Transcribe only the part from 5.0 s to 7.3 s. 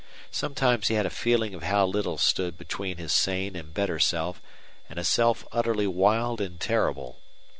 self utterly wild and terrible.